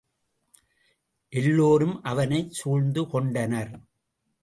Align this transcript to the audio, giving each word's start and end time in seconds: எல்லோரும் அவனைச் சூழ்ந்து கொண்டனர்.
எல்லோரும் 1.33 2.01
அவனைச் 2.03 2.51
சூழ்ந்து 2.51 3.07
கொண்டனர். 3.07 3.73